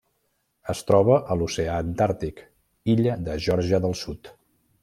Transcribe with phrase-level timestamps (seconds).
[0.73, 2.43] Es troba a l'oceà Antàrtic:
[2.97, 4.37] illa de Geòrgia del Sud.